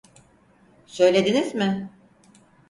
[0.85, 1.89] Söylediniz mi?